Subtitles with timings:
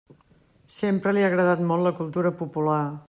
[0.77, 2.81] Sempre li ha agradat molt la cultura popular.